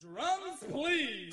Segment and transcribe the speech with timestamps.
[0.00, 1.30] Drums, please.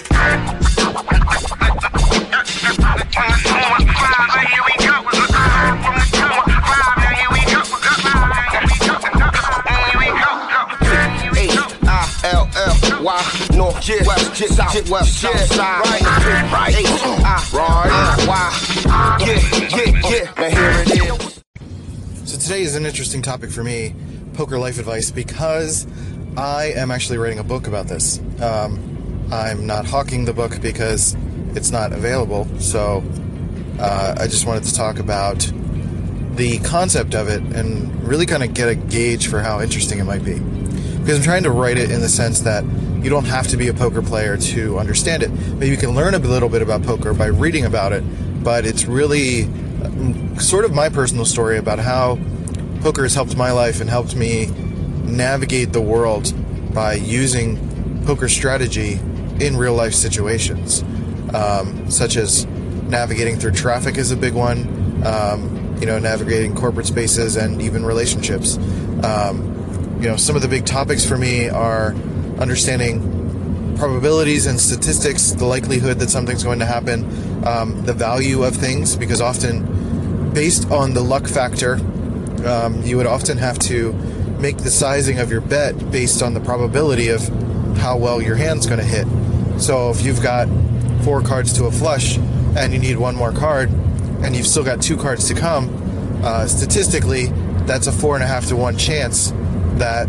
[14.55, 15.41] South, west, right,
[16.51, 16.73] right,
[20.37, 21.43] now here it is.
[22.25, 23.93] So today is an interesting topic for me,
[24.33, 25.85] poker life advice, because
[26.37, 28.19] I am actually writing a book about this.
[28.41, 31.15] Um, I'm not hawking the book because
[31.55, 33.01] it's not available, so
[33.79, 35.49] uh, I just wanted to talk about
[36.35, 40.03] the concept of it and really kind of get a gauge for how interesting it
[40.03, 40.39] might be.
[40.39, 42.65] Because I'm trying to write it in the sense that
[43.01, 45.29] you don't have to be a poker player to understand it.
[45.29, 48.03] Maybe you can learn a little bit about poker by reading about it,
[48.43, 49.43] but it's really
[49.83, 52.19] uh, sort of my personal story about how
[52.81, 54.51] poker has helped my life and helped me
[55.05, 56.33] navigate the world
[56.73, 58.99] by using poker strategy
[59.39, 60.83] in real life situations,
[61.33, 62.45] um, such as
[62.87, 65.03] navigating through traffic is a big one.
[65.05, 68.57] Um, you know, navigating corporate spaces and even relationships.
[69.03, 71.93] Um, you know, some of the big topics for me are
[72.39, 77.03] understanding probabilities and statistics, the likelihood that something's going to happen,
[77.45, 81.73] um, the value of things, because often, based on the luck factor,
[82.45, 83.91] um, you would often have to
[84.39, 87.27] make the sizing of your bet based on the probability of
[87.77, 89.07] how well your hand's going to hit.
[89.59, 90.47] So if you've got
[91.03, 93.69] four cards to a flush and you need one more card,
[94.23, 95.69] and you've still got two cards to come,
[96.23, 97.27] uh, statistically,
[97.65, 99.31] that's a four and a half to one chance
[99.75, 100.07] that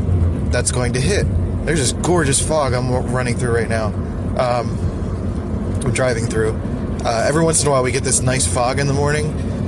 [0.51, 1.27] that's going to hit.
[1.67, 3.87] There's this gorgeous fog I'm running through right now.
[4.39, 4.79] Um,
[5.85, 6.59] I'm driving through.
[7.05, 9.27] Uh, every once in a while, we get this nice fog in the morning,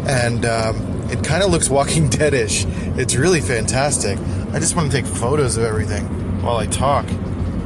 [0.09, 0.77] and um,
[1.11, 2.67] it kind of looks Walking Deadish.
[2.99, 4.19] It's really fantastic.
[4.51, 6.07] I just want to take photos of everything
[6.43, 7.07] while I talk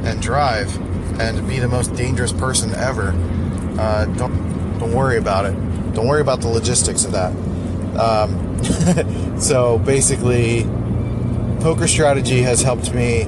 [0.03, 0.75] and drive
[1.19, 3.13] and be the most dangerous person ever.
[3.79, 5.53] Uh, don't don't worry about it.
[5.93, 7.31] Don't worry about the logistics of that.
[7.97, 10.65] Um, so basically,
[11.61, 13.23] poker strategy has helped me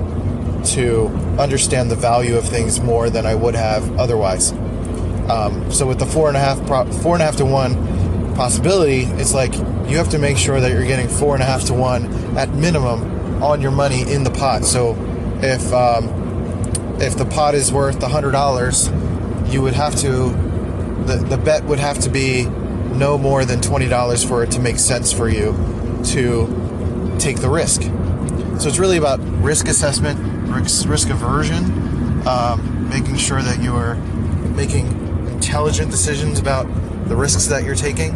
[0.74, 1.08] to
[1.40, 4.52] understand the value of things more than I would have otherwise.
[5.30, 8.36] Um, so with the four and a half pro- four and a half to one
[8.36, 9.54] possibility, it's like
[9.90, 12.06] you have to make sure that you're getting four and a half to one
[12.38, 14.66] at minimum on your money in the pot.
[14.66, 14.96] So
[15.41, 16.09] if um,
[17.01, 18.90] if the pot is worth hundred dollars,
[19.47, 20.29] you would have to
[21.06, 24.59] the the bet would have to be no more than twenty dollars for it to
[24.59, 25.53] make sense for you
[26.06, 27.81] to take the risk.
[28.59, 30.19] So it's really about risk assessment,
[30.50, 33.96] risk, risk aversion, um, making sure that you are
[34.56, 34.88] making
[35.28, 36.66] intelligent decisions about
[37.07, 38.12] the risks that you're taking.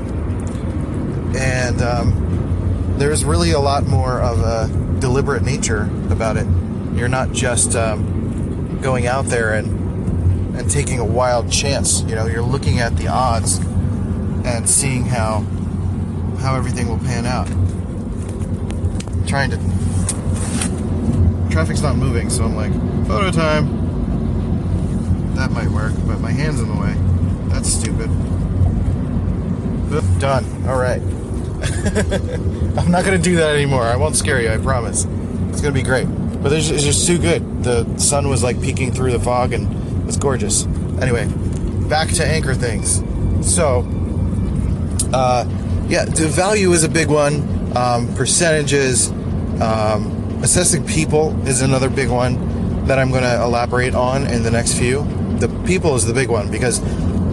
[1.35, 6.45] And um, there's really a lot more of a deliberate nature about it.
[6.95, 9.77] You're not just um, going out there and
[10.55, 12.01] and taking a wild chance.
[12.01, 13.57] You know, you're looking at the odds
[14.45, 15.45] and seeing how
[16.39, 17.47] how everything will pan out.
[19.27, 19.57] trying to
[21.49, 22.73] traffic's not moving, so I'm like,
[23.07, 23.77] photo time.
[25.35, 26.93] That might work, but my hand's in the way.
[27.49, 28.09] That's stupid.
[30.19, 30.45] Done.
[30.67, 31.01] All right.
[32.77, 33.83] I'm not gonna do that anymore.
[33.83, 34.49] I won't scare you.
[34.49, 35.05] I promise.
[35.49, 36.05] It's gonna be great.
[36.41, 37.63] But it's it's just too good.
[37.63, 40.65] The sun was like peeking through the fog, and it's gorgeous.
[41.01, 41.27] Anyway,
[41.89, 43.03] back to anchor things.
[43.41, 43.87] So,
[45.13, 45.45] uh,
[45.87, 47.75] yeah, the value is a big one.
[47.75, 49.09] Um, percentages,
[49.61, 54.51] um, assessing people is another big one that I'm going to elaborate on in the
[54.51, 55.03] next few.
[55.37, 56.79] The people is the big one because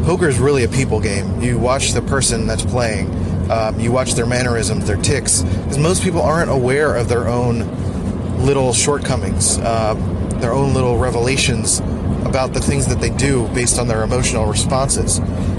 [0.05, 1.41] poker is really a people game.
[1.41, 3.09] You watch the person that's playing,
[3.51, 7.61] um, you watch their mannerisms, their ticks, because most people aren't aware of their own
[8.45, 9.95] little shortcomings, uh,
[10.41, 11.81] their own little revelations
[12.25, 15.17] about the things that they do based on their emotional responses.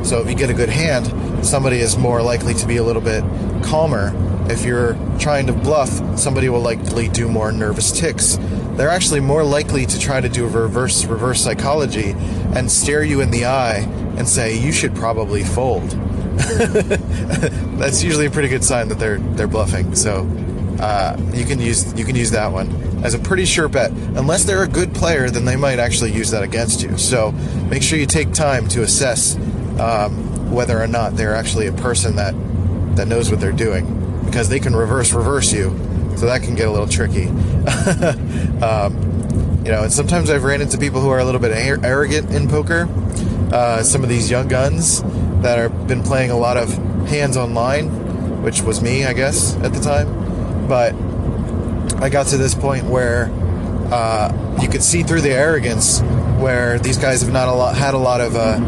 [0.08, 3.02] So if you get a good hand, somebody is more likely to be a little
[3.02, 3.24] bit
[3.64, 4.14] calmer.
[4.50, 8.38] If you're trying to bluff, somebody will likely do more nervous ticks.
[8.75, 12.12] They're actually more likely to try to do reverse reverse psychology
[12.54, 13.80] and stare you in the eye
[14.18, 15.92] and say you should probably fold.
[17.77, 19.95] That's usually a pretty good sign that they're they're bluffing.
[19.95, 20.27] So
[20.79, 22.69] uh, you can use you can use that one
[23.03, 23.91] as a pretty sure bet.
[23.91, 26.97] Unless they're a good player, then they might actually use that against you.
[26.97, 27.31] So
[27.69, 29.35] make sure you take time to assess
[29.79, 32.33] um, whether or not they're actually a person that
[32.95, 35.69] that knows what they're doing, because they can reverse reverse you.
[36.18, 37.27] So that can get a little tricky.
[38.63, 41.85] um, you know, and sometimes I've ran into people who are a little bit ar-
[41.85, 42.88] arrogant in poker.
[43.51, 45.03] Uh, some of these young guns
[45.41, 49.74] that have been playing a lot of hands online, which was me, I guess, at
[49.74, 50.68] the time.
[50.68, 50.94] But
[52.01, 53.30] I got to this point where
[53.92, 56.01] uh, you could see through the arrogance
[56.39, 58.59] where these guys have not a lot, had a lot of uh,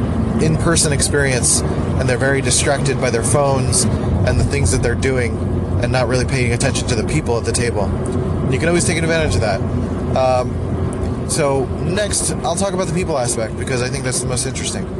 [0.41, 5.37] in-person experience, and they're very distracted by their phones and the things that they're doing,
[5.83, 7.87] and not really paying attention to the people at the table.
[8.51, 9.61] You can always take advantage of that.
[10.17, 14.47] Um, so next, I'll talk about the people aspect because I think that's the most
[14.47, 14.98] interesting.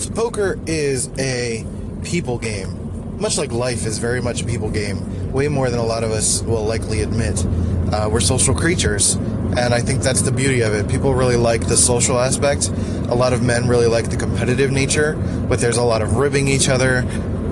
[0.00, 1.62] So poker is a
[2.04, 5.30] people game, much like life is very much a people game.
[5.30, 7.44] Way more than a lot of us will likely admit.
[7.92, 10.88] Uh, we're social creatures, and I think that's the beauty of it.
[10.88, 12.68] People really like the social aspect.
[13.10, 15.16] A lot of men really like the competitive nature,
[15.50, 17.02] but there's a lot of ribbing each other,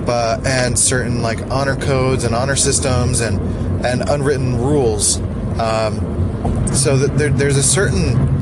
[0.07, 5.19] but and certain like honor codes and honor systems and and unwritten rules.
[5.59, 8.39] Um, so that there, there's a certain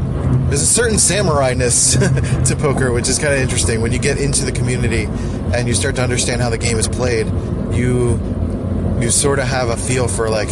[0.48, 1.96] there's a certain samurai-ness
[2.56, 3.82] poker, which is kind of interesting.
[3.82, 5.06] When you get into the community
[5.54, 7.28] and you start to understand how the game is played,
[7.74, 8.20] you
[9.02, 10.50] you sort of have a feel for like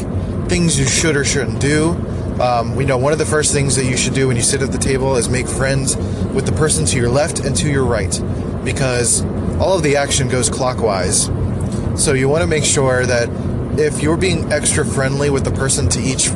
[0.47, 1.91] things you should or shouldn't do.
[2.39, 4.61] Um, we know one of the first things that you should do when you sit
[4.61, 7.85] at the table is make friends with the person to your left and to your
[7.85, 8.21] right,
[8.63, 9.23] because
[9.59, 11.31] all of the action goes clockwise.
[11.95, 13.29] So you want to make sure that
[13.79, 16.29] if you're being extra friendly with the person to each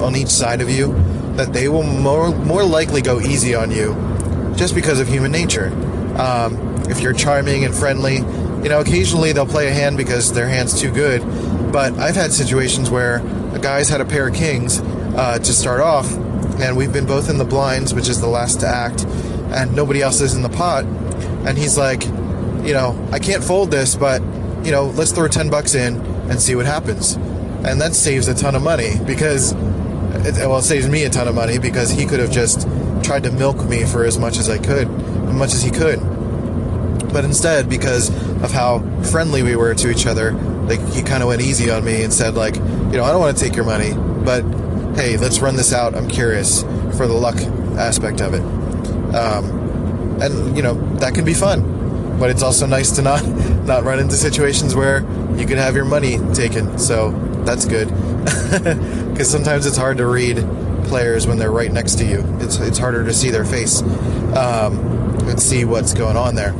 [0.00, 0.92] on each side of you,
[1.36, 3.94] that they will more more likely go easy on you,
[4.56, 5.68] just because of human nature.
[6.18, 10.48] Um, if you're charming and friendly, you know, occasionally they'll play a hand because their
[10.48, 11.20] hand's too good.
[11.72, 13.16] But I've had situations where
[13.54, 16.10] a guy's had a pair of kings uh, to start off,
[16.60, 20.02] and we've been both in the blinds, which is the last to act, and nobody
[20.02, 24.22] else is in the pot, and he's like, you know, I can't fold this, but
[24.64, 25.96] you know, let's throw 10 bucks in
[26.30, 27.14] and see what happens.
[27.64, 29.52] And that saves a ton of money because,
[30.14, 32.68] it, well, it saves me a ton of money because he could have just
[33.02, 36.00] tried to milk me for as much as I could, as much as he could.
[37.12, 38.08] But instead, because
[38.42, 41.84] of how friendly we were to each other, like he kind of went easy on
[41.84, 43.92] me and said, like, you know, I don't want to take your money,
[44.24, 44.42] but
[44.96, 45.94] hey, let's run this out.
[45.94, 46.62] I'm curious
[46.96, 47.36] for the luck
[47.76, 48.42] aspect of it.
[49.14, 49.64] Um,
[50.20, 51.62] and you know that can be fun,
[52.18, 53.26] but it's also nice to not
[53.64, 55.00] not run into situations where
[55.36, 56.78] you could have your money taken.
[56.78, 57.10] So
[57.44, 57.88] that's good
[59.10, 60.36] because sometimes it's hard to read
[60.84, 62.24] players when they're right next to you.
[62.40, 63.82] It's it's harder to see their face
[64.36, 64.78] um,
[65.28, 66.52] and see what's going on there.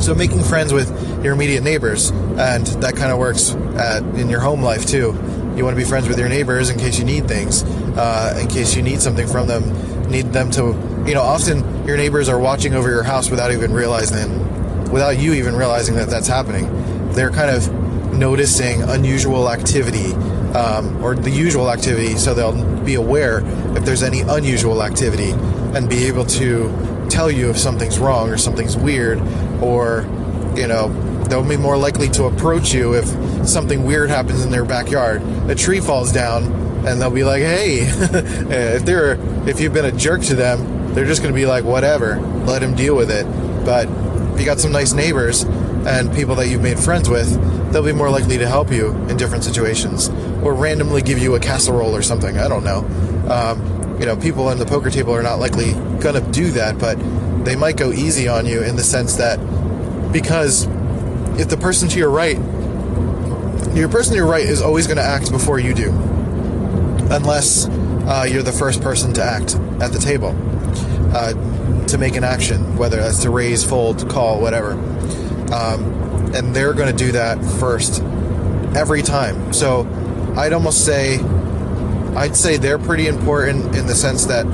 [0.00, 0.88] So making friends with
[1.22, 5.14] your immediate neighbors, and that kind of works at, in your home life too.
[5.56, 8.48] You want to be friends with your neighbors in case you need things, uh, in
[8.48, 10.72] case you need something from them, need them to,
[11.06, 14.38] you know, often your neighbors are watching over your house without even realizing,
[14.90, 16.68] without you even realizing that that's happening.
[17.12, 20.12] They're kind of noticing unusual activity
[20.54, 23.40] um, or the usual activity, so they'll be aware
[23.76, 25.30] if there's any unusual activity
[25.74, 29.20] and be able to tell you if something's wrong or something's weird
[29.60, 30.06] or
[30.56, 30.88] you know
[31.24, 33.06] they'll be more likely to approach you if
[33.46, 36.44] something weird happens in their backyard a tree falls down
[36.86, 39.18] and they'll be like hey if they're
[39.48, 42.62] if you've been a jerk to them they're just going to be like whatever let
[42.62, 43.24] him deal with it.
[43.64, 43.88] But
[44.34, 47.28] if you got some nice neighbors and people that you've made friends with
[47.72, 50.08] they'll be more likely to help you in different situations
[50.42, 52.38] or randomly give you a casserole or something.
[52.38, 52.78] I don't know.
[53.30, 56.78] Um, you know, people on the poker table are not likely going to do that,
[56.78, 56.98] but
[57.44, 59.38] they might go easy on you in the sense that
[60.12, 60.66] because
[61.38, 62.36] if the person to your right,
[63.74, 65.90] your person to your right is always going to act before you do,
[67.10, 70.34] unless uh, you're the first person to act at the table
[71.12, 74.72] uh, to make an action, whether that's to raise, fold, call, whatever.
[75.52, 78.02] Um, and they're going to do that first
[78.76, 79.52] every time.
[79.52, 79.86] So
[80.36, 81.18] I'd almost say
[82.16, 84.44] I'd say they're pretty important in the sense that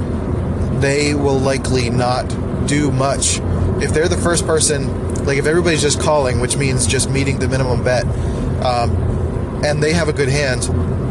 [0.80, 2.28] they will likely not
[2.66, 3.40] do much.
[3.82, 7.48] If they're the first person, like if everybody's just calling, which means just meeting the
[7.48, 8.04] minimum bet,
[8.64, 8.94] um,
[9.64, 10.62] and they have a good hand,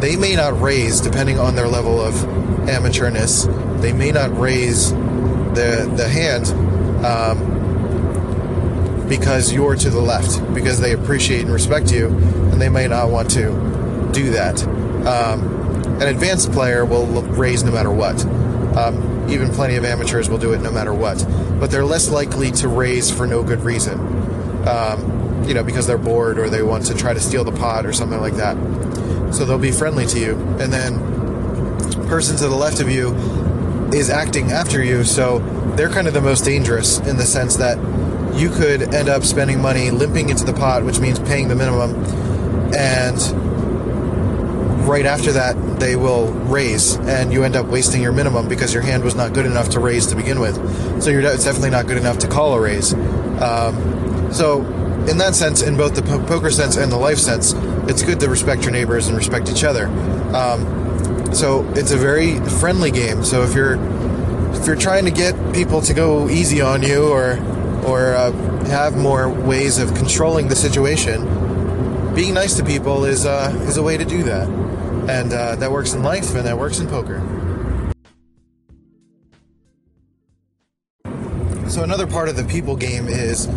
[0.01, 2.13] they may not raise depending on their level of
[2.67, 3.45] amateurness.
[3.81, 4.91] They may not raise
[5.55, 6.47] the the hand
[7.05, 7.55] um,
[9.07, 13.09] because you're to the left because they appreciate and respect you, and they may not
[13.09, 14.63] want to do that.
[15.07, 15.55] Um,
[16.01, 18.25] an advanced player will raise no matter what.
[18.75, 21.25] Um, even plenty of amateurs will do it no matter what.
[21.59, 23.99] But they're less likely to raise for no good reason.
[24.67, 27.85] Um, you know, because they're bored or they want to try to steal the pot
[27.85, 28.55] or something like that.
[29.33, 30.35] So they'll be friendly to you.
[30.59, 30.99] And then
[32.07, 33.13] person to the left of you
[33.95, 35.39] is acting after you, so
[35.75, 37.77] they're kind of the most dangerous in the sense that
[38.35, 41.95] you could end up spending money limping into the pot, which means paying the minimum,
[42.73, 43.45] and
[44.87, 48.83] right after that they will raise and you end up wasting your minimum because your
[48.83, 50.55] hand was not good enough to raise to begin with.
[51.01, 52.93] So it's definitely not good enough to call a raise.
[52.93, 54.61] Um, so
[55.07, 57.53] in that sense in both the po- poker sense and the life sense
[57.87, 59.87] it's good to respect your neighbors and respect each other.
[60.35, 60.84] Um,
[61.33, 63.23] so it's a very friendly game.
[63.23, 63.75] So if you're
[64.55, 67.39] if you're trying to get people to go easy on you or
[67.85, 68.31] or uh,
[68.67, 73.83] have more ways of controlling the situation, being nice to people is uh, is a
[73.83, 74.47] way to do that,
[75.09, 77.21] and uh, that works in life and that works in poker.
[81.67, 83.47] So another part of the people game is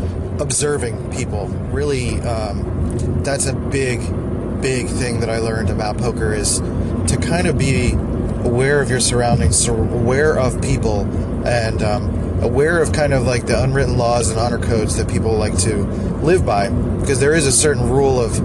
[0.40, 1.46] observing people.
[1.70, 4.00] Really, um, that's a big,
[4.60, 6.60] big thing that I learned about poker is
[7.08, 7.92] to kind of be
[8.44, 11.00] aware of your surroundings, aware of people,
[11.46, 15.36] and um, aware of kind of like the unwritten laws and honor codes that people
[15.36, 15.76] like to
[16.22, 16.68] live by.
[17.00, 18.38] Because there is a certain rule of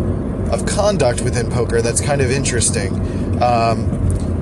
[0.52, 2.94] of conduct within poker that's kind of interesting,
[3.42, 3.90] um,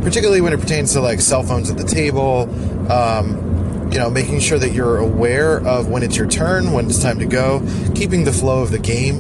[0.02, 2.50] particularly when it pertains to like cell phones at the table.
[2.92, 3.48] Um,
[3.92, 7.20] you know, making sure that you're aware of when it's your turn, when it's time
[7.20, 7.62] to go,
[7.94, 9.20] keeping the flow of the game.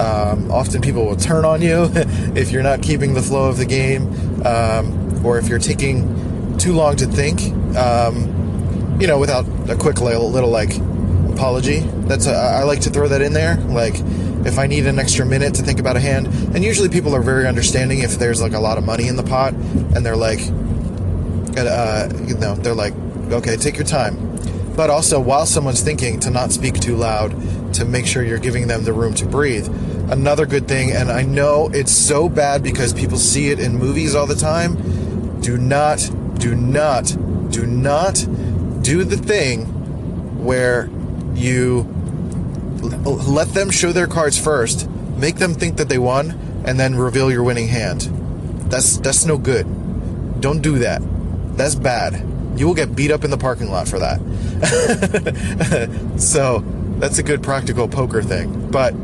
[0.00, 1.90] Um, often people will turn on you
[2.36, 6.72] if you're not keeping the flow of the game, um, or if you're taking too
[6.72, 7.40] long to think.
[7.76, 10.76] Um, you know, without a quick little, little like
[11.32, 11.80] apology.
[11.80, 13.56] That's a, I like to throw that in there.
[13.56, 13.94] Like
[14.46, 17.22] if I need an extra minute to think about a hand, and usually people are
[17.22, 20.40] very understanding if there's like a lot of money in the pot, and they're like,
[21.56, 22.94] uh, you know, they're like,
[23.30, 24.16] okay, take your time.
[24.76, 28.68] But also, while someone's thinking, to not speak too loud, to make sure you're giving
[28.68, 29.66] them the room to breathe.
[30.10, 34.14] Another good thing, and I know it's so bad because people see it in movies
[34.14, 35.40] all the time.
[35.40, 35.98] Do not,
[36.38, 37.16] do not,
[37.50, 38.14] do not
[38.82, 39.64] do the thing
[40.44, 40.90] where
[41.34, 41.82] you
[43.04, 46.32] let them show their cards first, make them think that they won,
[46.66, 48.02] and then reveal your winning hand.
[48.70, 49.66] That's that's no good.
[50.40, 51.02] Don't do that.
[51.56, 52.28] That's bad.
[52.56, 54.20] You will get beat up in the parking lot for that.
[56.18, 56.64] so
[56.98, 58.70] that's a good practical poker thing.
[58.70, 58.94] But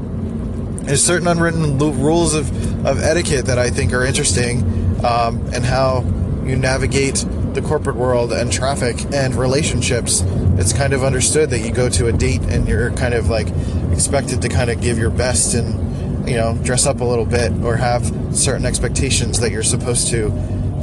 [0.89, 2.49] there's certain unwritten rules of,
[2.87, 4.63] of etiquette that I think are interesting
[5.05, 6.01] um, and how
[6.45, 10.23] you navigate the corporate world and traffic and relationships.
[10.57, 13.49] It's kind of understood that you go to a date and you're kind of like
[13.93, 17.53] expected to kind of give your best and you know dress up a little bit
[17.63, 18.05] or have
[18.35, 20.31] certain expectations that you're supposed to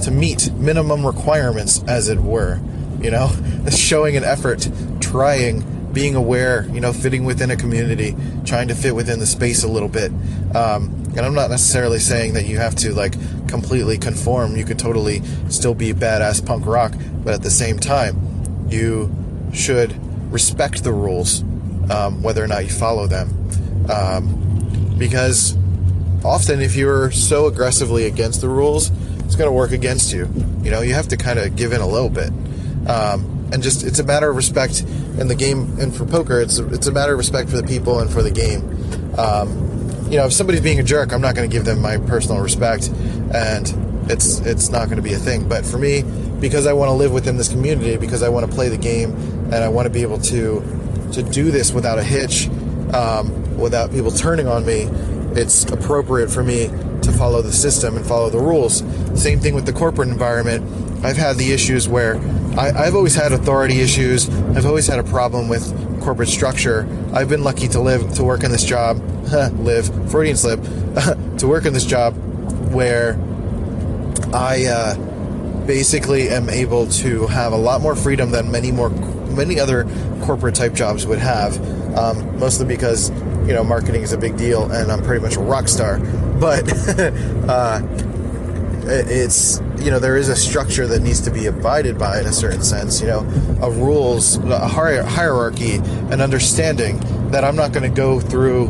[0.03, 2.59] to meet minimum requirements, as it were.
[3.01, 3.31] You know,
[3.71, 4.69] showing an effort,
[4.99, 5.63] trying,
[5.95, 9.67] being aware, you know, fitting within a community, trying to fit within the space a
[9.67, 10.11] little bit.
[10.53, 13.13] Um, and I'm not necessarily saying that you have to like
[13.47, 14.57] completely conform.
[14.57, 19.09] You could totally still be badass punk rock, but at the same time, you
[19.53, 19.95] should
[20.31, 21.41] respect the rules,
[21.89, 23.29] um, whether or not you follow them.
[23.89, 25.55] Um, because
[26.25, 30.27] often, if you're so aggressively against the rules, it's going to work against you.
[30.61, 32.31] You know, you have to kind of give in a little bit.
[32.89, 34.83] Um, and just it's a matter of respect
[35.19, 37.67] in the game and for poker it's a, it's a matter of respect for the
[37.67, 38.61] people and for the game
[39.17, 39.49] um,
[40.09, 42.41] you know if somebody's being a jerk i'm not going to give them my personal
[42.41, 42.89] respect
[43.33, 43.73] and
[44.09, 46.03] it's it's not going to be a thing but for me
[46.39, 49.11] because i want to live within this community because i want to play the game
[49.45, 50.61] and i want to be able to
[51.11, 52.47] to do this without a hitch
[52.93, 54.83] um, without people turning on me
[55.35, 56.69] it's appropriate for me
[57.01, 58.83] to follow the system and follow the rules.
[59.21, 60.63] Same thing with the corporate environment.
[61.03, 62.15] I've had the issues where
[62.57, 64.29] I, have always had authority issues.
[64.29, 66.87] I've always had a problem with corporate structure.
[67.13, 68.97] I've been lucky to live to work in this job,
[69.59, 70.61] live Freudian slip,
[71.39, 72.13] to work in this job
[72.71, 73.19] where
[74.33, 79.59] I uh, basically am able to have a lot more freedom than many more many
[79.59, 79.83] other
[80.21, 81.57] corporate type jobs would have.
[81.97, 83.09] Um, mostly because
[83.47, 85.99] you know marketing is a big deal and I'm pretty much a rock star.
[85.99, 86.71] But
[87.49, 87.81] uh,
[88.87, 92.31] it's you know there is a structure that needs to be abided by in a
[92.31, 93.19] certain sense you know
[93.61, 95.75] a rules a hierarchy
[96.11, 96.99] an understanding
[97.31, 98.65] that i'm not going to go through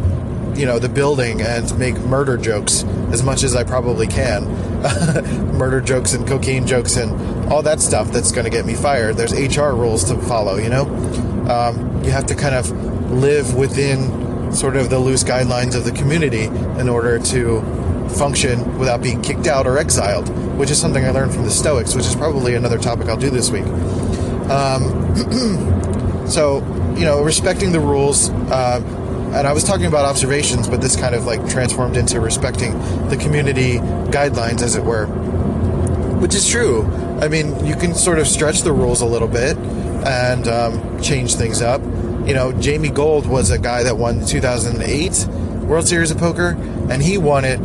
[0.56, 4.46] you know the building and make murder jokes as much as i probably can.
[5.58, 7.12] Murder jokes and cocaine jokes and
[7.52, 9.18] all that stuff that's going to get me fired.
[9.18, 10.86] There's hr rules to follow you know?
[11.50, 12.72] Um, you have to kind of
[13.12, 16.44] live within sort of the loose guidelines of the community
[16.80, 17.62] in order to
[18.10, 21.96] function without being kicked out or exiled, which is something I learned from the Stoics,
[21.96, 23.66] which is probably another topic I'll do this week.
[24.50, 26.60] Um, so,
[26.98, 28.30] you know, respecting the rules.
[28.30, 28.82] Uh,
[29.36, 32.72] and I was talking about observations, but this kind of like transformed into respecting
[33.10, 33.80] the community
[34.12, 35.08] guidelines, as it were,
[36.20, 36.86] which is true.
[37.20, 41.36] I mean, you can sort of stretch the rules a little bit and um, change
[41.36, 41.82] things up.
[42.26, 45.28] You know, Jamie Gold was a guy that won the 2008
[45.66, 46.52] World Series of Poker,
[46.90, 47.60] and he won it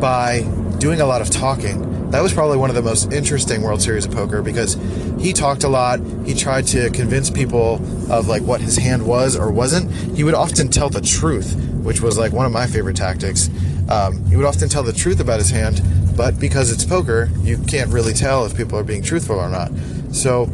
[0.00, 0.42] by
[0.78, 2.10] doing a lot of talking.
[2.10, 4.74] That was probably one of the most interesting World Series of Poker because
[5.20, 6.00] he talked a lot.
[6.24, 7.74] He tried to convince people
[8.10, 9.92] of like what his hand was or wasn't.
[10.16, 11.54] He would often tell the truth,
[11.84, 13.48] which was like one of my favorite tactics.
[13.88, 15.82] Um, he would often tell the truth about his hand,
[16.16, 19.70] but because it's poker, you can't really tell if people are being truthful or not.
[20.12, 20.46] So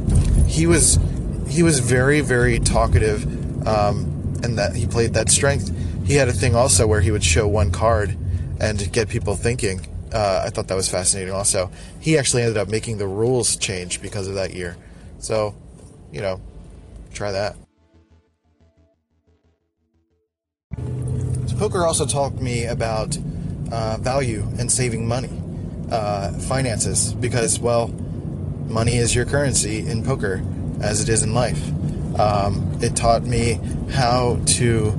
[0.47, 0.99] he was
[1.49, 3.25] he was very very talkative,
[3.67, 5.73] um, and that he played that strength.
[6.07, 8.17] He had a thing also where he would show one card
[8.61, 9.81] and get people thinking.
[10.13, 11.33] Uh, I thought that was fascinating.
[11.35, 11.71] Also,
[12.01, 14.77] he actually ended up making the rules change because of that year.
[15.19, 15.55] So,
[16.13, 16.41] you know,
[17.13, 17.57] try that.
[21.47, 23.19] So poker also taught me about
[23.73, 25.31] uh, value and saving money,
[25.91, 27.89] uh, finances, because, well,
[28.69, 30.43] money is your currency in poker
[30.81, 31.63] as it is in life.
[32.19, 33.61] Um, it taught me
[33.91, 34.91] how to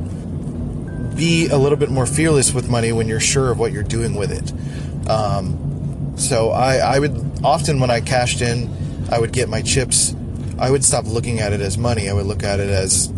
[1.18, 4.16] be a little bit more fearless with money when you're sure of what you're doing
[4.16, 5.10] with it.
[5.10, 8.70] Um, so I, I would often, when I cashed in,
[9.12, 10.16] I would get my chips.
[10.60, 12.10] I would stop looking at it as money.
[12.10, 13.12] I would look at it as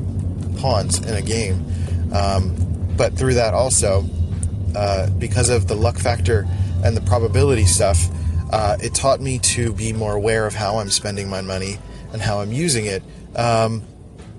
[0.57, 1.65] pawns in a game.
[2.13, 2.55] Um,
[2.97, 4.05] but through that also,
[4.75, 6.47] uh, because of the luck factor
[6.83, 8.07] and the probability stuff,
[8.51, 11.77] uh, it taught me to be more aware of how I'm spending my money
[12.11, 13.03] and how I'm using it,
[13.35, 13.81] um,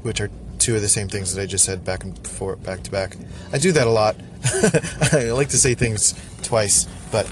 [0.02, 2.83] which are two of the same things that I just said back and forth, back
[2.85, 3.17] to back.
[3.52, 4.17] I do that a lot.
[5.12, 7.31] I like to say things twice, but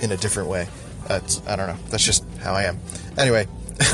[0.00, 0.66] in a different way.
[1.06, 1.76] That's, I don't know.
[1.90, 2.78] That's just how I am.
[3.16, 3.46] Anyway,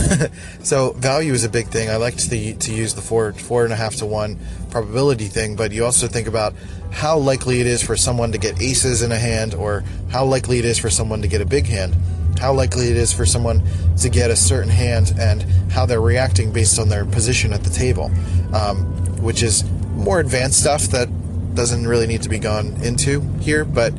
[0.63, 1.91] so value is a big thing.
[1.91, 4.39] I like to to use the four four and a half to one
[4.71, 6.55] probability thing, but you also think about
[6.91, 10.59] how likely it is for someone to get aces in a hand, or how likely
[10.59, 11.97] it is for someone to get a big hand,
[12.39, 13.63] how likely it is for someone
[13.99, 17.71] to get a certain hand, and how they're reacting based on their position at the
[17.71, 18.11] table,
[18.55, 18.85] um,
[19.23, 21.09] which is more advanced stuff that
[21.55, 23.93] doesn't really need to be gone into here, but.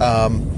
[0.00, 0.50] Um,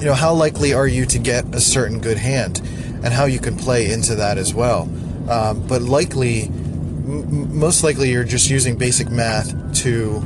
[0.00, 2.60] you know, how likely are you to get a certain good hand?
[3.04, 4.88] and how you can play into that as well.
[5.28, 9.52] Um, but likely, m- most likely, you're just using basic math
[9.82, 10.24] to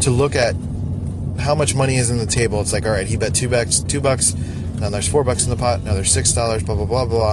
[0.00, 0.54] to look at
[1.40, 2.60] how much money is in the table.
[2.60, 4.34] It's like, all right, he bet two bucks, two bucks.
[4.80, 5.82] Now there's four bucks in the pot.
[5.82, 6.62] Now there's six dollars.
[6.62, 7.32] Blah blah blah blah.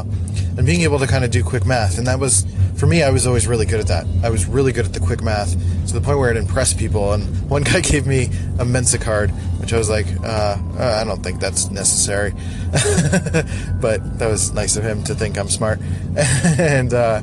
[0.57, 2.45] And being able to kind of do quick math, and that was
[2.77, 3.03] for me.
[3.03, 4.06] I was always really good at that.
[4.23, 5.51] I was really good at the quick math
[5.88, 7.13] to the point where it impressed people.
[7.13, 11.04] And one guy gave me a Mensa card, which I was like, uh, uh I
[11.04, 12.32] don't think that's necessary.
[13.82, 15.80] but that was nice of him to think I'm smart.
[16.58, 17.21] and uh,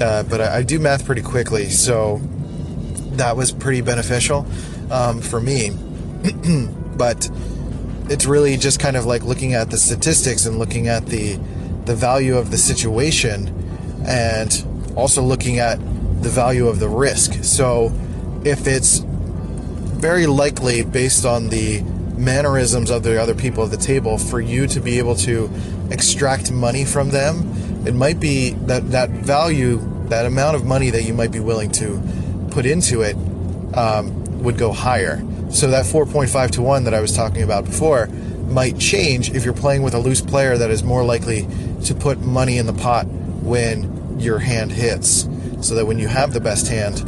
[0.00, 2.20] uh, but I, I, do math pretty quickly, so
[3.16, 4.46] that was pretty beneficial
[4.90, 5.70] um, for me.
[6.96, 7.28] but
[8.08, 11.38] it's really just kind of like looking at the statistics and looking at the
[11.84, 13.48] the value of the situation
[14.06, 14.64] and
[14.96, 15.78] also looking at
[16.22, 17.42] the value of the risk.
[17.42, 17.92] So
[18.44, 21.82] if it's very likely based on the
[22.16, 25.50] mannerisms of the other people at the table for you to be able to
[25.90, 31.02] extract money from them, it might be that that value, that amount of money that
[31.02, 32.00] you might be willing to
[32.50, 33.16] put into it
[33.76, 35.22] um, would go higher.
[35.52, 38.06] So that 4.5 to 1 that I was talking about before
[38.48, 41.46] might change if you're playing with a loose player that is more likely
[41.84, 43.06] to put money in the pot
[43.42, 45.28] when your hand hits.
[45.60, 47.00] So that when you have the best hand,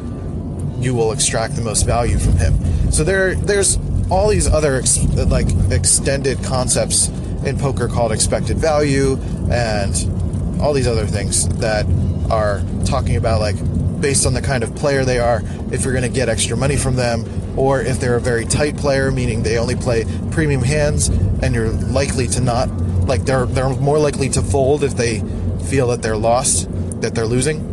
[0.83, 2.92] you will extract the most value from him.
[2.92, 3.78] So there, there's
[4.11, 7.09] all these other ex- like extended concepts
[7.46, 9.16] in poker called expected value
[9.50, 11.87] and all these other things that
[12.30, 13.57] are talking about like
[14.00, 16.76] based on the kind of player they are, if you're going to get extra money
[16.76, 17.24] from them,
[17.57, 21.71] or if they're a very tight player, meaning they only play premium hands, and you're
[21.71, 22.69] likely to not
[23.07, 25.21] like they're they're more likely to fold if they
[25.69, 26.69] feel that they're lost,
[27.01, 27.71] that they're losing.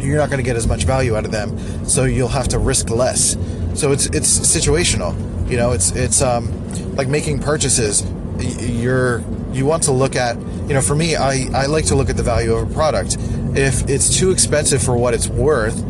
[0.00, 2.58] You're not going to get as much value out of them, so you'll have to
[2.58, 3.36] risk less.
[3.74, 5.14] So it's it's situational.
[5.50, 8.04] You know, it's it's um, like making purchases.
[8.38, 12.08] You're you want to look at you know for me I, I like to look
[12.08, 13.16] at the value of a product
[13.54, 15.82] if it's too expensive for what it's worth,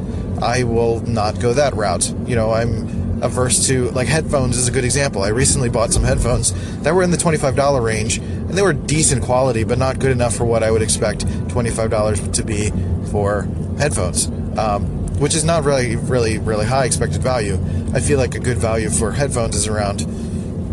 [0.43, 2.13] I will not go that route.
[2.27, 5.23] You know, I'm averse to like headphones is a good example.
[5.23, 9.23] I recently bought some headphones that were in the $25 range and they were decent
[9.23, 12.71] quality but not good enough for what I would expect $25 to be
[13.11, 13.43] for
[13.79, 14.29] headphones.
[14.59, 17.59] Um, which is not really really really high expected value.
[17.93, 20.07] I feel like a good value for headphones is around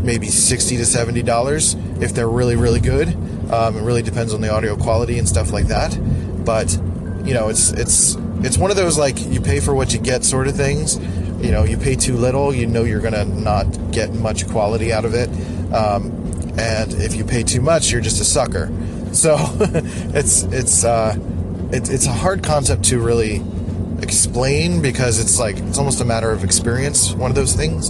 [0.06, 3.10] maybe 60 to 70 dollars if they're really really good.
[3.52, 5.98] Um, it really depends on the audio quality and stuff like that
[6.48, 6.72] but
[7.28, 10.24] you know, it's it's it's one of those like you pay for what you get
[10.24, 10.98] sort of things.
[11.44, 15.06] You know, you pay too little, you know you're gonna not get much quality out
[15.06, 15.30] of it,
[15.74, 16.12] um,
[16.58, 18.72] and if you pay too much, you're just a sucker.
[19.14, 19.38] So
[20.14, 21.16] it's it's uh,
[21.72, 23.42] it, it's a hard concept to really
[24.02, 27.14] explain because it's like it's almost a matter of experience.
[27.14, 27.90] One of those things.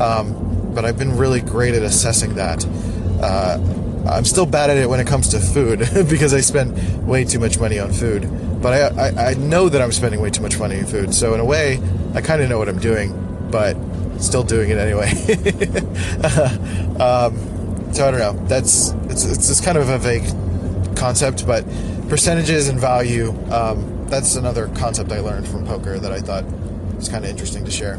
[0.00, 2.64] Um, but I've been really great at assessing that.
[3.20, 3.58] Uh,
[4.08, 5.78] I'm still bad at it when it comes to food
[6.08, 8.24] because I spend way too much money on food.
[8.62, 11.12] But I, I, I know that I'm spending way too much money on food.
[11.12, 11.80] So in a way,
[12.14, 13.12] I kind of know what I'm doing,
[13.50, 13.76] but
[14.18, 15.10] still doing it anyway.
[17.00, 17.36] um,
[17.92, 18.46] so I don't know.
[18.46, 20.24] That's it's it's, kind of a vague
[20.96, 21.64] concept, but
[22.08, 23.30] percentages and value.
[23.52, 26.44] Um, that's another concept I learned from poker that I thought
[26.94, 27.98] was kind of interesting to share.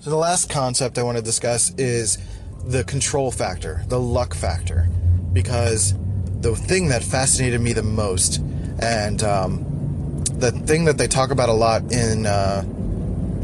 [0.00, 2.18] So the last concept I want to discuss is
[2.64, 4.88] the control factor, the luck factor,
[5.32, 5.94] because
[6.40, 8.38] the thing that fascinated me the most,
[8.80, 12.62] and um, the thing that they talk about a lot in uh,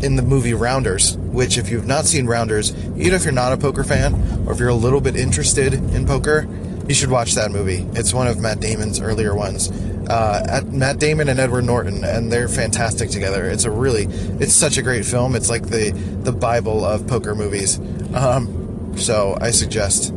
[0.03, 3.57] in the movie Rounders, which if you've not seen Rounders, even if you're not a
[3.57, 4.15] poker fan
[4.47, 6.47] or if you're a little bit interested in poker,
[6.89, 7.87] you should watch that movie.
[7.93, 9.71] It's one of Matt Damon's earlier ones.
[10.11, 13.45] Uh, Matt Damon and Edward Norton, and they're fantastic together.
[13.45, 14.05] It's a really,
[14.41, 15.37] it's such a great film.
[15.37, 17.79] It's like the the bible of poker movies.
[18.15, 20.13] Um, so I suggest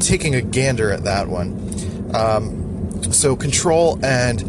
[0.00, 1.67] taking a gander at that one.
[2.14, 4.42] Um, so control and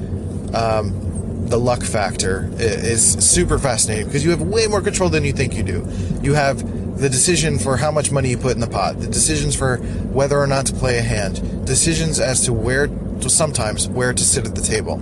[0.56, 5.34] um, the luck factor is super fascinating because you have way more control than you
[5.34, 5.88] think you do.
[6.22, 9.56] You have the decision for how much money you put in the pot, the decisions
[9.56, 12.90] for whether or not to play a hand, decisions as to where,
[13.22, 14.96] sometimes where to sit at the table,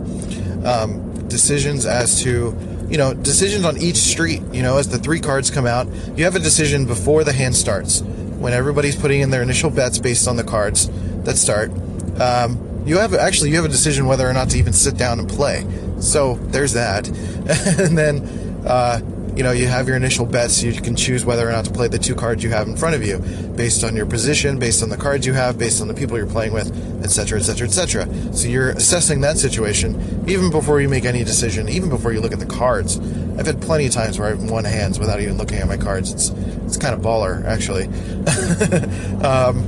[0.66, 2.56] um, decisions as to,
[2.90, 4.42] you know, decisions on each street.
[4.54, 7.56] You know, as the three cards come out, you have a decision before the hand
[7.56, 10.90] starts, when everybody's putting in their initial bets based on the cards
[11.24, 11.72] that start.
[12.20, 15.20] Um, you have actually you have a decision whether or not to even sit down
[15.20, 15.66] and play.
[16.00, 17.08] So there's that,
[17.80, 18.46] and then.
[18.66, 19.00] Uh,
[19.38, 20.64] you know, you have your initial bets.
[20.64, 22.96] You can choose whether or not to play the two cards you have in front
[22.96, 23.20] of you,
[23.56, 26.26] based on your position, based on the cards you have, based on the people you're
[26.26, 26.72] playing with,
[27.04, 28.34] etc., etc., etc.
[28.34, 32.34] So you're assessing that situation even before you make any decision, even before you look
[32.34, 32.98] at the cards.
[33.38, 36.12] I've had plenty of times where I've won hands without even looking at my cards.
[36.12, 36.30] It's
[36.66, 37.84] it's kind of baller, actually.
[39.24, 39.60] um,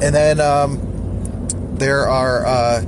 [0.00, 0.78] and then um,
[1.78, 2.82] there are uh,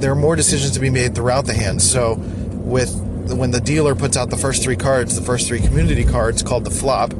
[0.00, 1.82] there are more decisions to be made throughout the hand.
[1.82, 2.94] So with
[3.32, 6.64] when the dealer puts out the first three cards, the first three community cards called
[6.64, 7.14] the flop,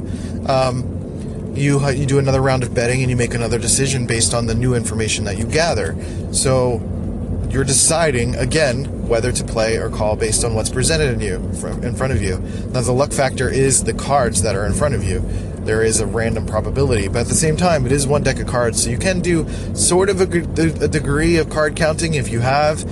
[0.47, 4.45] um, you you do another round of betting and you make another decision based on
[4.45, 5.95] the new information that you gather.
[6.31, 6.81] So
[7.49, 11.95] you're deciding again whether to play or call based on what's presented in you in
[11.95, 12.37] front of you.
[12.71, 15.19] Now the luck factor is the cards that are in front of you.
[15.65, 18.47] There is a random probability, but at the same time, it is one deck of
[18.47, 22.39] cards, so you can do sort of a, a degree of card counting if you
[22.39, 22.85] have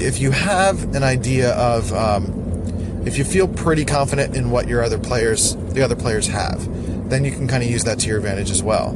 [0.00, 4.82] if you have an idea of um, if you feel pretty confident in what your
[4.82, 8.18] other players, the other players have, then you can kind of use that to your
[8.18, 8.90] advantage as well.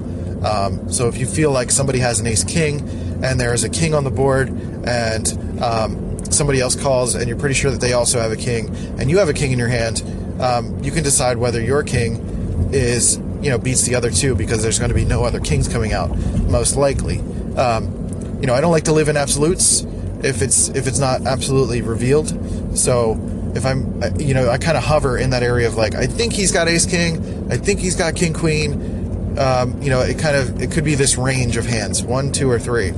[0.44, 2.80] Um, so if you feel like somebody has an ace king
[3.22, 4.48] and there is a king on the board
[4.86, 8.74] and um, somebody else calls and you're pretty sure that they also have a king
[8.98, 10.02] and you have a king in your hand,
[10.40, 12.41] um, you can decide whether your king
[12.72, 15.68] is you know beats the other two because there's going to be no other kings
[15.68, 16.16] coming out
[16.48, 17.18] most likely.
[17.56, 19.82] Um, you know I don't like to live in absolutes
[20.22, 22.78] if it's if it's not absolutely revealed.
[22.78, 23.20] So
[23.54, 26.32] if I'm, you know, I kind of hover in that area of like, I think
[26.32, 27.18] he's got ace king,
[27.50, 29.38] I think he's got king queen.
[29.38, 32.50] Um, you know, it kind of it could be this range of hands, one, two,
[32.50, 32.90] or three.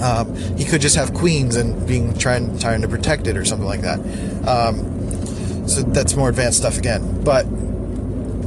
[0.00, 3.66] Um, he could just have queens and being trying trying to protect it or something
[3.66, 3.98] like that.
[4.46, 7.22] Um, so that's more advanced stuff again.
[7.24, 7.46] But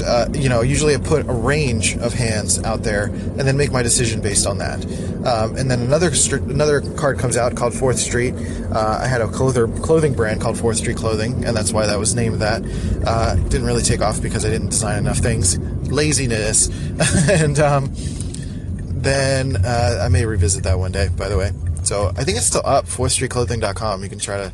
[0.03, 3.71] uh, you know, usually I put a range of hands out there and then make
[3.71, 4.85] my decision based on that.
[5.25, 6.11] Um, and then another
[6.49, 8.33] another card comes out called Fourth Street.
[8.71, 11.99] Uh, I had a clother, clothing brand called Fourth Street Clothing, and that's why that
[11.99, 12.61] was named that.
[13.05, 15.57] Uh, didn't really take off because I didn't design enough things.
[15.89, 16.69] Laziness.
[17.29, 21.51] and um, then uh, I may revisit that one day, by the way.
[21.83, 24.03] So I think it's still up, fourthstreetclothing.com.
[24.03, 24.51] You can try to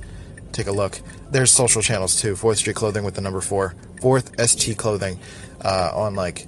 [0.53, 0.99] take a look.
[1.31, 2.35] There's social channels too.
[2.35, 3.75] Fourth Street Clothing with the number four.
[4.01, 5.19] Fourth ST Clothing
[5.61, 6.47] uh, on like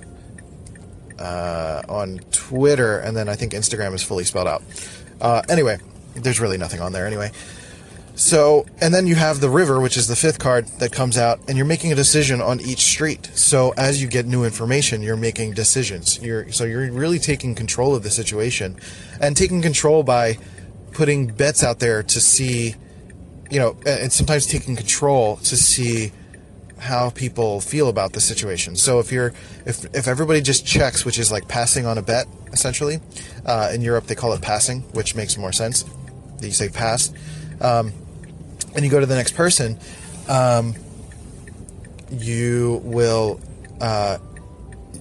[1.20, 4.64] uh, on Twitter, and then I think Instagram is fully spelled out.
[5.20, 5.78] Uh, anyway,
[6.16, 7.32] there's really nothing on there anyway.
[8.16, 11.42] So, and then you have the river, which is the fifth card that comes out,
[11.50, 13.30] and you're making a decision on each street.
[13.34, 16.22] So, as you get new information, you're making decisions.
[16.22, 18.78] You're so you're really taking control of the situation,
[19.20, 20.38] and taking control by
[20.94, 22.76] putting bets out there to see
[23.50, 26.12] you know, and sometimes taking control to see
[26.78, 28.76] how people feel about the situation.
[28.76, 29.34] So if you're
[29.66, 33.00] if if everybody just checks, which is like passing on a bet essentially,
[33.46, 35.84] uh, in Europe they call it passing, which makes more sense.
[36.40, 37.14] That you say pass,
[37.62, 37.94] um,
[38.76, 39.80] and you go to the next person.
[40.28, 40.76] Um,
[42.12, 43.40] you will.
[43.80, 44.18] Uh,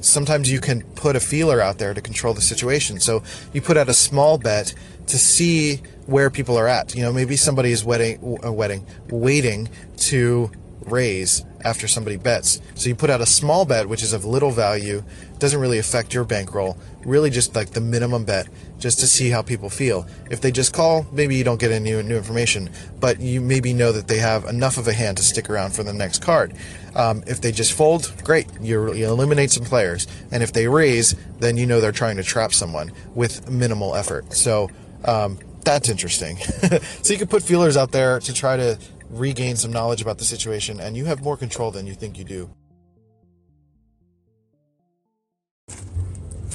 [0.01, 3.01] sometimes you can put a feeler out there to control the situation.
[3.01, 4.75] So you put out a small bet
[5.07, 6.95] to see where people are at.
[6.95, 10.51] You know, maybe somebody is wedding, a wedding, waiting to
[10.87, 12.61] raise after somebody bets.
[12.75, 15.03] So you put out a small bet, which is of little value,
[15.39, 19.41] doesn't really affect your bankroll, really just like the minimum bet, just to see how
[19.41, 20.07] people feel.
[20.31, 23.73] If they just call, maybe you don't get any new, new information, but you maybe
[23.73, 26.55] know that they have enough of a hand to stick around for the next card.
[26.95, 30.07] Um, if they just fold, great, you, you eliminate some players.
[30.31, 34.35] And if they raise, then you know they're trying to trap someone with minimal effort.
[34.35, 34.69] So
[35.07, 36.37] um, that's interesting.
[37.03, 38.79] so you can put feelers out there to try to
[39.11, 42.25] regain some knowledge about the situation, and you have more control than you think you
[42.25, 42.51] do.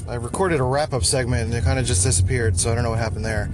[0.08, 2.82] I recorded a wrap up segment and it kind of just disappeared, so I don't
[2.82, 3.48] know what happened there.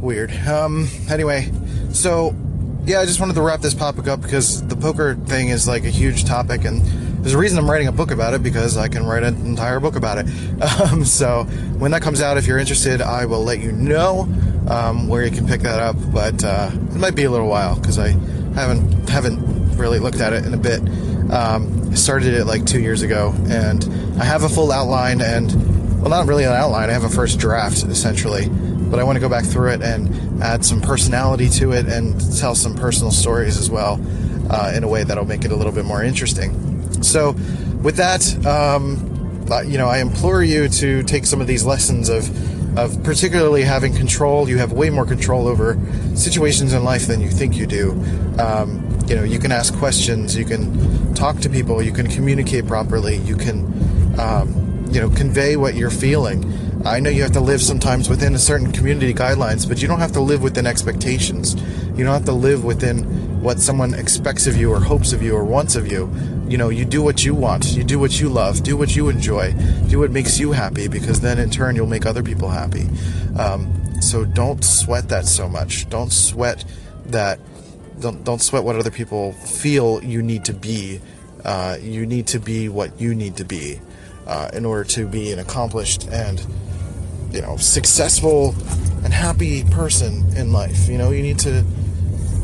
[0.00, 0.32] Weird.
[0.48, 1.48] Um, anyway,
[1.92, 2.34] so
[2.84, 5.84] yeah, I just wanted to wrap this topic up because the poker thing is like
[5.84, 6.82] a huge topic, and
[7.22, 9.78] there's a reason I'm writing a book about it because I can write an entire
[9.78, 10.26] book about it.
[10.80, 11.44] Um, so
[11.78, 14.28] when that comes out, if you're interested, I will let you know
[14.68, 15.96] um, where you can pick that up.
[16.12, 18.08] But uh, it might be a little while because I
[18.54, 20.80] haven't haven't really looked at it in a bit.
[21.30, 23.84] Um, I started it like two years ago, and
[24.20, 26.88] I have a full outline and well, not really an outline.
[26.88, 30.42] I have a first draft essentially, but I want to go back through it and
[30.42, 34.00] add some personality to it and tell some personal stories as well
[34.48, 37.02] uh, in a way that'll make it a little bit more interesting.
[37.02, 37.32] So,
[37.82, 39.06] with that, um,
[39.66, 42.24] you know, I implore you to take some of these lessons of
[42.76, 44.48] of particularly having control.
[44.48, 45.78] You have way more control over
[46.14, 47.92] situations in life than you think you do.
[48.38, 52.66] Um, you know, you can ask questions, you can talk to people, you can communicate
[52.66, 56.44] properly, you can, um, you know, convey what you're feeling.
[56.84, 59.98] I know you have to live sometimes within a certain community guidelines, but you don't
[59.98, 61.54] have to live within expectations.
[61.96, 65.34] You don't have to live within what someone expects of you or hopes of you
[65.34, 66.06] or wants of you.
[66.50, 69.08] You know, you do what you want, you do what you love, do what you
[69.08, 69.52] enjoy,
[69.88, 72.88] do what makes you happy, because then in turn you'll make other people happy.
[73.38, 75.88] Um, so don't sweat that so much.
[75.88, 76.64] Don't sweat
[77.06, 77.38] that.
[78.00, 81.00] Don't don't sweat what other people feel you need to be.
[81.44, 83.80] Uh, you need to be what you need to be
[84.26, 86.44] uh, in order to be an accomplished and
[87.30, 88.56] you know successful
[89.04, 90.88] and happy person in life.
[90.88, 91.64] You know, you need to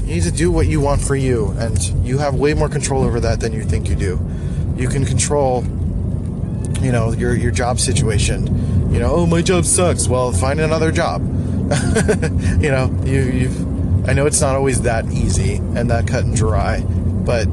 [0.07, 3.03] you need to do what you want for you, and you have way more control
[3.03, 4.21] over that than you think you do.
[4.77, 5.65] You can control,
[6.81, 8.93] you know, your your job situation.
[8.93, 10.07] You know, oh my job sucks.
[10.07, 11.23] Well, find another job.
[12.61, 16.37] you know, you you I know it's not always that easy and that cut and
[16.37, 17.49] dry, but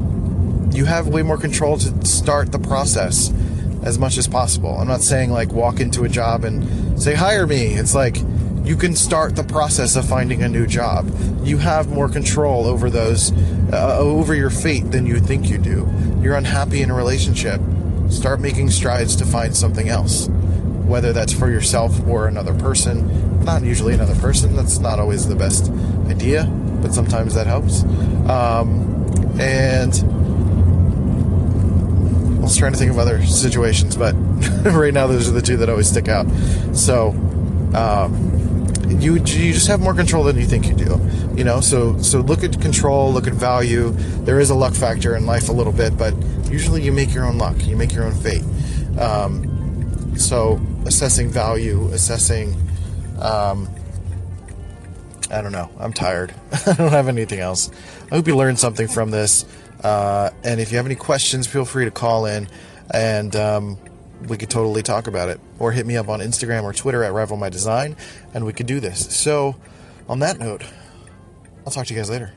[0.72, 3.32] you have way more control to start the process
[3.82, 4.78] as much as possible.
[4.78, 7.74] I'm not saying like walk into a job and say hire me.
[7.74, 8.16] It's like
[8.64, 11.06] you can start the process of finding a new job.
[11.44, 13.30] You have more control over those,
[13.72, 15.86] uh, over your fate than you think you do.
[16.22, 17.60] You're unhappy in a relationship.
[18.08, 20.28] Start making strides to find something else,
[20.86, 23.44] whether that's for yourself or another person.
[23.44, 24.56] Not usually another person.
[24.56, 25.70] That's not always the best
[26.08, 26.44] idea,
[26.80, 27.82] but sometimes that helps.
[28.30, 28.90] Um,
[29.38, 29.92] and
[32.38, 34.12] I was trying to think of other situations, but
[34.64, 36.26] right now those are the two that always stick out.
[36.72, 37.10] So,
[37.74, 38.33] um,
[39.00, 41.00] you you just have more control than you think you do.
[41.36, 43.90] You know, so so look at control, look at value.
[44.24, 46.14] There is a luck factor in life a little bit, but
[46.50, 47.56] usually you make your own luck.
[47.66, 48.44] You make your own fate.
[48.98, 52.56] Um, so assessing value, assessing.
[53.20, 53.68] Um,
[55.30, 55.70] I don't know.
[55.78, 56.34] I'm tired.
[56.66, 57.70] I don't have anything else.
[58.10, 59.44] I hope you learned something from this.
[59.82, 62.48] Uh, and if you have any questions, feel free to call in
[62.90, 63.78] and um,
[64.28, 65.40] we could totally talk about it.
[65.58, 67.96] Or hit me up on Instagram or Twitter at Rival My Design
[68.32, 69.14] and we could do this.
[69.16, 69.56] So,
[70.08, 70.64] on that note,
[71.66, 72.32] I'll talk to you guys later.